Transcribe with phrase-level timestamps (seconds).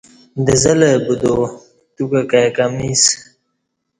[0.45, 1.45] دزلہ بدوو
[1.95, 3.13] توکہ کای کمی اسہ